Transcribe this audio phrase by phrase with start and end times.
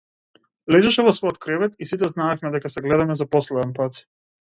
[0.75, 4.05] Лежеше во својот кревет и сите знаевме дека се гледаме за последен пат.